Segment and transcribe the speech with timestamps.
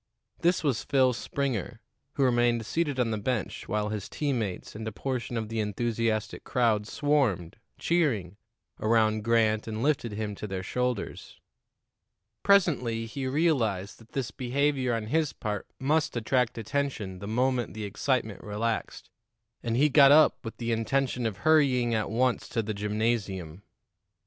[0.39, 1.79] This was Phil Springer,
[2.13, 5.59] who remained seated on the bench while his team mates and a portion of the
[5.59, 8.35] enthusiastic crowd swarmed, cheering,
[8.79, 11.39] around Grant and lifted him to their shoulders.
[12.41, 17.83] Presently he realized that this behavior on his part must attract attention the moment the
[17.83, 19.11] excitement relaxed,
[19.61, 23.61] and he got up with the intention of hurrying at once to the gymnasium.